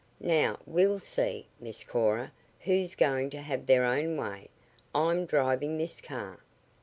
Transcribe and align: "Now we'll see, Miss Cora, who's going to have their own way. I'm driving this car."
"Now 0.23 0.57
we'll 0.65 0.97
see, 0.97 1.47
Miss 1.59 1.83
Cora, 1.83 2.31
who's 2.61 2.95
going 2.95 3.29
to 3.29 3.41
have 3.43 3.67
their 3.67 3.83
own 3.85 4.17
way. 4.17 4.49
I'm 4.95 5.27
driving 5.27 5.77
this 5.77 6.01
car." 6.01 6.39